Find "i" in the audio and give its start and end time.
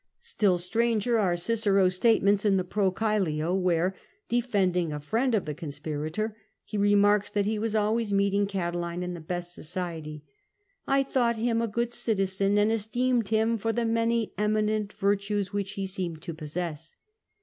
10.87-11.03